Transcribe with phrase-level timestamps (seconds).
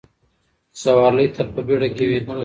[0.81, 2.19] سوارلۍ تل په بیړه کې وي.